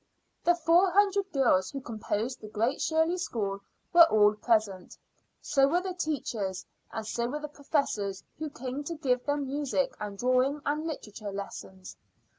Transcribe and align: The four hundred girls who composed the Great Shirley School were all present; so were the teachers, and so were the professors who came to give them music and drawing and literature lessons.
The 0.43 0.55
four 0.55 0.89
hundred 0.89 1.31
girls 1.31 1.69
who 1.69 1.79
composed 1.79 2.41
the 2.41 2.47
Great 2.47 2.81
Shirley 2.81 3.19
School 3.19 3.59
were 3.93 4.09
all 4.09 4.33
present; 4.33 4.97
so 5.43 5.67
were 5.67 5.79
the 5.81 5.93
teachers, 5.93 6.65
and 6.91 7.05
so 7.05 7.27
were 7.27 7.39
the 7.39 7.47
professors 7.47 8.23
who 8.39 8.49
came 8.49 8.83
to 8.85 8.95
give 8.95 9.23
them 9.27 9.45
music 9.45 9.93
and 9.99 10.17
drawing 10.17 10.59
and 10.65 10.87
literature 10.87 11.31
lessons. 11.31 11.97